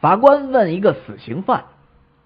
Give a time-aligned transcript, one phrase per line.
[0.00, 1.64] 法官问一个死刑犯：“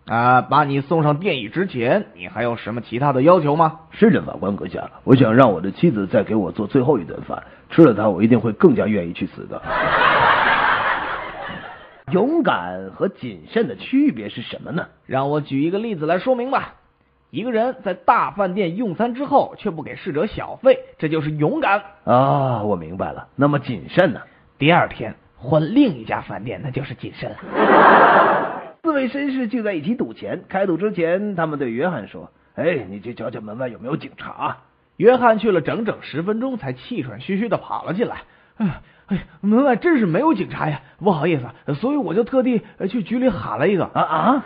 [0.07, 9.63] 啊，把你送上电椅之前，你还有什么其他的要求吗？”是的，法官阁下，我想让我的妻子再给我做最后一顿饭，吃了它，我一定会更加愿意去死的。
[12.11, 14.89] 勇敢和谨慎的区别是什么呢？
[15.07, 16.75] 让我举一个例子来说明吧。
[17.31, 22.65] 一个人在大饭店用餐之后，却不给侍者小费，这就是勇敢啊！
[22.65, 23.29] 我明白了。
[23.37, 24.23] 那么谨慎呢？
[24.59, 27.37] 第二天换另一家饭店，那就是谨慎了。
[28.85, 34.59] 四位绅士聚在一起赌钱，开赌之前，他们对约翰说：“哎，你去瞧瞧门外有没有警察。”
[34.99, 38.23] 约翰去了整整十分钟，才气喘吁吁的跑了进来。
[38.59, 40.83] 哎哎，门外真是没有警察呀！
[40.99, 44.45] 不好意思，所以我就特地去局里喊了一个啊啊！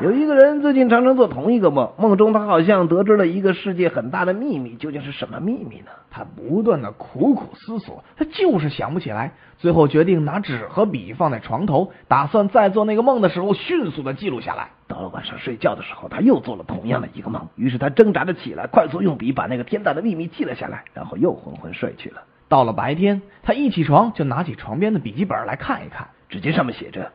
[0.00, 5.86] 有一个人最近常常做同一个梦，梦中他好像得知了一个世界很大的秘密，究竟是什么秘密呢？
[6.10, 9.32] 他不断的苦苦思索，他就是想不起来。
[9.58, 14.70] 最后决定拿纸和笔放在床头，打算在做那个梦的时候迅速的记录下来。
[14.88, 22.22] 到了晚上睡觉的时候，他又做了同样的一个梦，于是他挣扎着起来，快速用笔把那个天大的秘密记了下来，然后又昏昏睡去了。
[22.48, 27.12] 到了白天，他一起床就拿起床边的笔记本来看一看，只见上面写着：“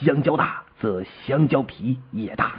[0.00, 2.52] 香蕉大。”则香蕉皮也大。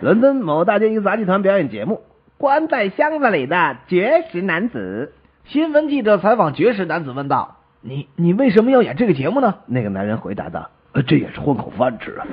[0.00, 2.02] 伦敦某大街一个杂技团表演节目，
[2.36, 5.14] 关在箱子里的绝食男子。
[5.44, 10.70] 新闻记者采访绝食男子问道：“你你为什么要演这个节目呢？”那个男人回答道
[11.06, 12.26] ：“这也是混口饭吃啊。”